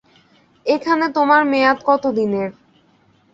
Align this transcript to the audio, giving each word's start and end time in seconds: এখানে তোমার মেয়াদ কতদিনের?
এখানে 0.65 1.05
তোমার 1.09 1.41
মেয়াদ 1.45 1.79
কতদিনের? 1.85 2.49